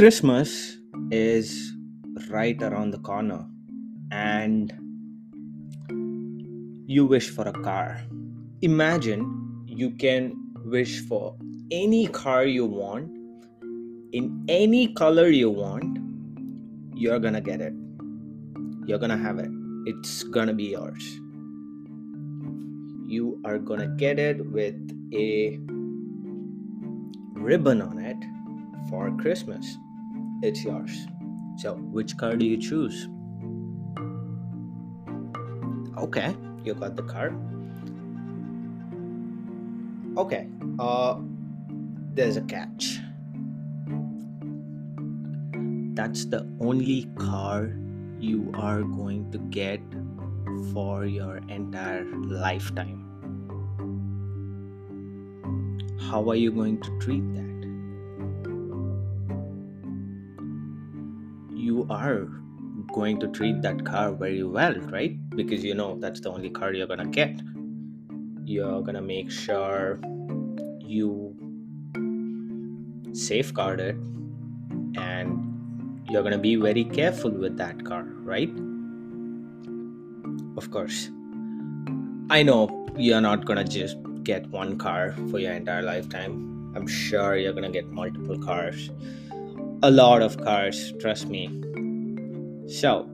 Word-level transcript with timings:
Christmas 0.00 0.78
is 1.10 1.74
right 2.30 2.56
around 2.62 2.90
the 2.90 2.98
corner, 3.00 3.44
and 4.10 4.72
you 6.86 7.04
wish 7.04 7.28
for 7.28 7.46
a 7.46 7.52
car. 7.52 8.00
Imagine 8.62 9.62
you 9.66 9.90
can 9.90 10.32
wish 10.64 11.06
for 11.06 11.36
any 11.70 12.06
car 12.06 12.46
you 12.46 12.64
want 12.64 13.10
in 14.12 14.42
any 14.48 14.94
color 14.94 15.28
you 15.28 15.50
want. 15.50 15.98
You're 16.94 17.18
gonna 17.18 17.42
get 17.42 17.60
it. 17.60 17.74
You're 18.86 18.98
gonna 18.98 19.18
have 19.18 19.38
it. 19.38 19.50
It's 19.84 20.22
gonna 20.22 20.54
be 20.54 20.70
yours. 20.70 21.04
You 23.06 23.38
are 23.44 23.58
gonna 23.58 23.88
get 23.98 24.18
it 24.18 24.50
with 24.50 24.80
a 25.12 25.60
ribbon 27.34 27.82
on 27.82 27.98
it 27.98 28.16
for 28.88 29.14
Christmas. 29.18 29.76
It's 30.42 30.64
yours. 30.64 31.06
So, 31.58 31.74
which 31.74 32.16
car 32.16 32.34
do 32.36 32.46
you 32.46 32.56
choose? 32.56 33.08
Okay, 35.98 36.34
you 36.64 36.72
got 36.72 36.96
the 36.96 37.02
car. 37.02 37.34
Okay, 40.16 40.48
uh, 40.78 41.20
there's 42.14 42.38
a 42.38 42.42
catch. 42.42 43.00
That's 45.92 46.24
the 46.24 46.48
only 46.60 47.04
car 47.18 47.76
you 48.18 48.50
are 48.54 48.80
going 48.80 49.30
to 49.32 49.38
get 49.52 49.80
for 50.72 51.04
your 51.04 51.36
entire 51.48 52.06
lifetime. 52.16 53.04
How 56.00 56.28
are 56.30 56.36
you 56.36 56.50
going 56.50 56.80
to 56.80 56.98
treat 56.98 57.22
that? 57.34 57.49
Are 61.90 62.28
going 62.92 63.20
to 63.20 63.28
treat 63.28 63.60
that 63.62 63.84
car 63.84 64.12
very 64.12 64.42
well, 64.42 64.74
right? 64.92 65.14
Because 65.36 65.64
you 65.64 65.74
know 65.74 65.98
that's 65.98 66.20
the 66.20 66.30
only 66.30 66.50
car 66.50 66.72
you're 66.72 66.86
gonna 66.86 67.06
get. 67.06 67.40
You're 68.44 68.82
gonna 68.82 69.02
make 69.02 69.30
sure 69.30 70.00
you 70.80 71.36
safeguard 73.12 73.80
it 73.80 73.96
and 74.96 76.06
you're 76.08 76.22
gonna 76.22 76.38
be 76.38 76.56
very 76.56 76.84
careful 76.84 77.30
with 77.30 77.56
that 77.58 77.84
car, 77.84 78.04
right? 78.22 78.50
Of 80.56 80.70
course. 80.70 81.10
I 82.30 82.42
know 82.42 82.86
you're 82.96 83.20
not 83.20 83.44
gonna 83.44 83.64
just 83.64 83.96
get 84.24 84.48
one 84.50 84.76
car 84.78 85.14
for 85.30 85.38
your 85.38 85.52
entire 85.52 85.82
lifetime. 85.82 86.72
I'm 86.76 86.86
sure 86.86 87.36
you're 87.36 87.52
gonna 87.52 87.70
get 87.70 87.88
multiple 87.90 88.38
cars. 88.38 88.90
A 89.82 89.90
lot 89.90 90.20
of 90.20 90.36
cars, 90.36 90.92
trust 91.00 91.28
me. 91.28 91.48
So, 92.68 93.08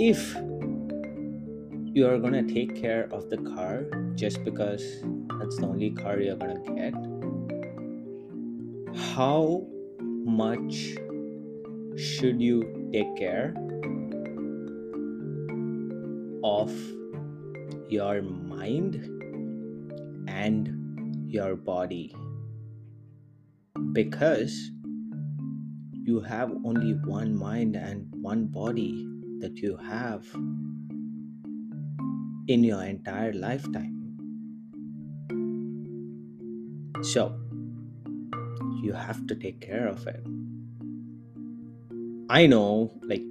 if 0.00 0.34
you're 1.94 2.18
gonna 2.18 2.42
take 2.42 2.74
care 2.74 3.08
of 3.12 3.30
the 3.30 3.36
car 3.36 3.84
just 4.16 4.42
because 4.42 4.82
that's 5.38 5.56
the 5.58 5.68
only 5.68 5.92
car 5.92 6.18
you're 6.18 6.34
gonna 6.34 6.58
get, 6.74 6.94
how 9.14 9.68
much 10.00 10.96
should 11.96 12.42
you 12.42 12.90
take 12.92 13.14
care 13.14 13.54
of 16.42 16.72
your 17.88 18.20
mind 18.22 18.96
and 20.26 21.30
your 21.30 21.54
body? 21.54 22.12
Because 23.92 24.70
you 26.04 26.20
have 26.20 26.50
only 26.64 26.92
one 27.04 27.36
mind 27.36 27.76
and 27.76 28.06
one 28.22 28.46
body 28.46 29.06
that 29.40 29.58
you 29.58 29.76
have 29.76 30.26
in 32.48 32.64
your 32.64 32.82
entire 32.82 33.32
lifetime. 33.32 33.96
So, 37.02 37.38
you 38.82 38.92
have 38.92 39.26
to 39.26 39.34
take 39.34 39.60
care 39.60 39.86
of 39.88 40.06
it. 40.06 40.24
I 42.28 42.46
know, 42.46 42.92
like, 43.02 43.22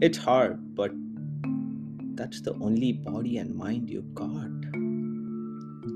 it's 0.00 0.18
hard, 0.18 0.74
but 0.74 0.90
that's 2.14 2.40
the 2.42 2.54
only 2.54 2.92
body 2.92 3.38
and 3.38 3.54
mind 3.54 3.88
you've 3.88 4.14
got. 4.14 4.50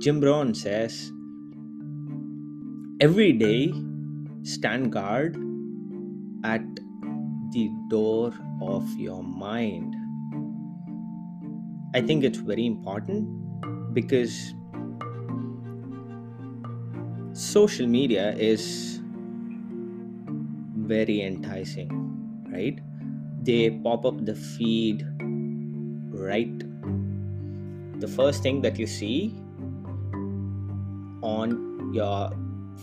Jim 0.00 0.20
Rohn 0.20 0.54
says, 0.54 1.12
every 3.00 3.32
day 3.32 3.72
stand 4.46 4.92
guard 4.92 5.36
at 6.44 6.64
the 7.50 7.68
door 7.88 8.32
of 8.62 8.88
your 8.96 9.22
mind. 9.24 9.96
I 11.94 12.00
think 12.00 12.22
it's 12.22 12.38
very 12.38 12.64
important 12.64 13.26
because 13.92 14.54
social 17.32 17.88
media 17.88 18.34
is 18.34 19.00
very 20.92 21.22
enticing, 21.22 21.90
right? 22.52 22.78
They 23.42 23.70
pop 23.70 24.06
up 24.06 24.24
the 24.24 24.36
feed 24.36 25.04
right. 26.14 26.58
The 28.00 28.08
first 28.08 28.44
thing 28.44 28.62
that 28.62 28.78
you 28.78 28.86
see 28.86 29.34
on 31.22 31.90
your 31.92 32.30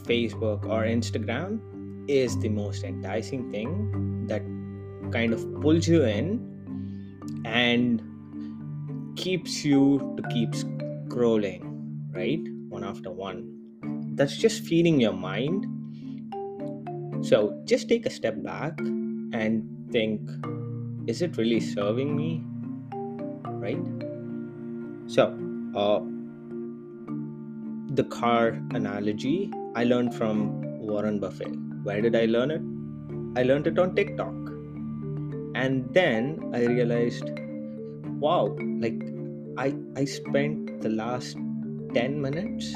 Facebook 0.03 0.65
or 0.65 0.83
Instagram 0.83 1.59
is 2.07 2.37
the 2.39 2.49
most 2.49 2.83
enticing 2.83 3.51
thing 3.51 4.27
that 4.27 4.41
kind 5.11 5.33
of 5.33 5.61
pulls 5.61 5.87
you 5.87 6.03
in 6.03 6.51
and 7.45 8.01
keeps 9.15 9.63
you 9.63 10.13
to 10.17 10.23
keep 10.29 10.51
scrolling, 10.51 11.61
right? 12.11 12.41
One 12.69 12.83
after 12.83 13.11
one. 13.11 13.49
That's 14.15 14.37
just 14.37 14.63
feeding 14.63 14.99
your 14.99 15.13
mind. 15.13 15.65
So 17.25 17.61
just 17.65 17.87
take 17.87 18.05
a 18.05 18.09
step 18.09 18.41
back 18.43 18.77
and 18.79 19.63
think 19.91 20.21
is 21.07 21.21
it 21.21 21.37
really 21.37 21.59
serving 21.59 22.15
me? 22.15 22.43
Right? 23.45 23.77
So, 25.07 25.37
uh, 25.75 25.99
the 27.95 28.03
car 28.05 28.59
analogy 28.71 29.51
I 29.75 29.83
learned 29.85 30.13
from 30.13 30.61
Warren 30.79 31.19
Buffett. 31.19 31.53
Where 31.83 32.01
did 32.01 32.15
I 32.15 32.25
learn 32.25 32.51
it? 32.51 32.61
I 33.39 33.43
learned 33.43 33.67
it 33.67 33.79
on 33.79 33.95
TikTok. 33.95 34.33
And 35.55 35.91
then 35.93 36.51
I 36.53 36.65
realized, 36.65 37.29
wow, 38.19 38.55
like 38.79 39.01
I 39.57 39.75
I 39.95 40.05
spent 40.05 40.81
the 40.81 40.89
last 40.89 41.37
10 41.93 42.21
minutes 42.21 42.73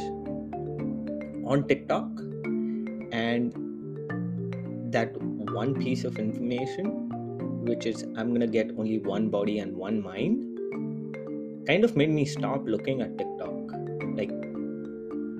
on 1.46 1.66
TikTok 1.68 2.10
and 3.12 3.54
that 4.92 5.16
one 5.62 5.74
piece 5.76 6.04
of 6.04 6.20
information 6.20 7.08
which 7.68 7.86
is 7.86 8.04
I'm 8.16 8.34
to 8.40 8.48
get 8.48 8.72
only 8.78 9.00
one 9.00 9.30
body 9.30 9.60
and 9.60 9.76
one 9.76 10.02
mind 10.02 10.58
kind 11.68 11.84
of 11.84 11.96
made 11.96 12.10
me 12.10 12.26
stop 12.26 12.66
looking 12.66 13.02
at 13.02 13.18
TikTok. 13.18 13.54
Like 14.16 14.32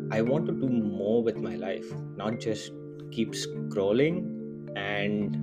I 0.10 0.22
want 0.22 0.46
to 0.48 0.54
do 0.54 0.70
more 0.70 1.22
with 1.22 1.38
my 1.38 1.56
life, 1.56 1.86
not 2.16 2.40
just 2.40 2.72
keep 3.12 3.32
scrolling 3.34 4.34
and 4.76 5.36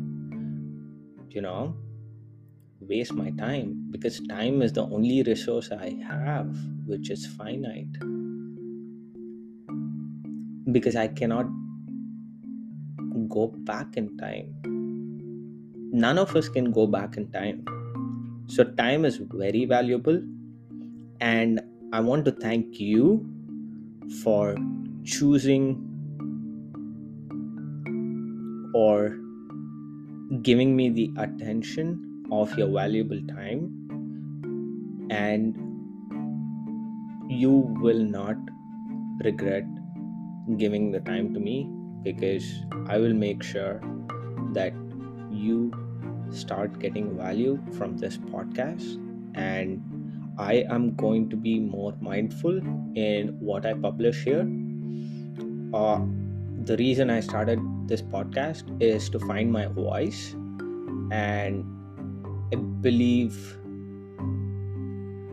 you 1.30 1.42
know 1.42 1.76
waste 2.80 3.12
my 3.12 3.30
time 3.30 3.88
because 3.91 4.20
time 4.28 4.62
is 4.62 4.72
the 4.72 4.82
only 4.82 5.22
resource 5.22 5.70
I 5.70 5.90
have 6.06 6.56
which 6.87 7.11
is 7.11 7.26
finite. 7.26 7.93
Because 10.72 10.96
I 10.96 11.08
cannot 11.08 11.46
go 13.28 13.49
back 13.64 13.96
in 13.96 14.17
time. 14.17 14.55
None 15.93 16.19
of 16.19 16.34
us 16.37 16.49
can 16.49 16.72
go 16.72 16.87
back 16.87 17.17
in 17.17 17.31
time. 17.32 17.64
So 18.46 18.64
time 18.64 19.05
is 19.05 19.17
very 19.17 19.64
valuable 19.67 20.22
and 21.20 21.60
I 21.93 22.00
want 22.00 22.25
to 22.25 22.32
thank 22.32 22.81
you 22.81 23.33
for 24.23 24.56
choosing 25.05 25.91
or 28.75 29.17
giving 30.43 30.75
me 30.75 30.89
the 30.91 31.11
attention 31.19 32.25
of 32.33 32.56
your 32.59 32.69
valuable 32.69 33.21
time 33.29 33.71
and 35.11 35.55
you 37.29 37.53
will 37.81 38.03
not 38.03 38.37
regret 39.23 39.65
giving 40.56 40.91
the 40.91 41.01
time 41.01 41.33
to 41.33 41.41
me 41.41 41.69
because 42.03 42.65
I 42.87 42.99
will 42.99 43.15
make 43.15 43.43
sure 43.43 43.81
that 44.53 44.73
you 45.31 45.73
start 46.31 46.79
getting 46.79 47.17
value 47.17 47.59
from 47.79 47.97
this 47.97 48.19
podcast 48.19 49.01
and 49.35 49.83
I 50.36 50.64
am 50.69 50.94
going 50.96 51.31
to 51.31 51.36
be 51.36 51.60
more 51.60 51.94
mindful 52.00 52.58
in 52.96 53.36
what 53.38 53.64
I 53.64 53.75
publish 53.75 54.25
here. 54.25 54.48
Uh, 55.72 56.00
the 56.64 56.76
reason 56.76 57.10
I 57.10 57.20
started 57.20 57.60
this 57.86 58.02
podcast 58.02 58.64
is 58.82 59.08
to 59.10 59.19
find 59.20 59.52
my 59.52 59.66
voice, 59.66 60.34
and 61.12 61.64
I 62.52 62.56
believe 62.56 63.58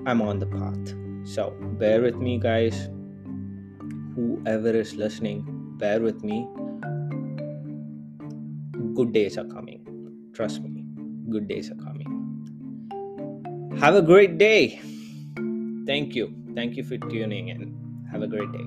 I'm 0.06 0.22
on 0.22 0.40
the 0.40 0.46
path. 0.46 0.96
So 1.24 1.56
bear 1.80 2.02
with 2.02 2.16
me, 2.16 2.38
guys. 2.38 2.90
Whoever 4.16 4.70
is 4.70 4.96
listening, 4.96 5.46
bear 5.78 6.02
with 6.02 6.24
me. 6.24 6.48
Good 8.94 9.14
days 9.14 9.38
are 9.38 9.46
coming. 9.46 9.82
Trust 10.34 10.62
me, 10.62 10.86
good 11.30 11.48
days 11.48 11.72
are 11.72 11.76
coming. 11.76 12.10
Have 13.80 13.96
a 13.96 14.02
great 14.02 14.38
day. 14.38 14.80
Thank 15.86 16.16
you. 16.16 16.34
Thank 16.56 16.78
you 16.78 16.84
for 16.84 16.98
tuning 16.98 17.50
in. 17.50 17.78
Have 18.12 18.22
a 18.22 18.28
great 18.28 18.52
day. 18.52 18.66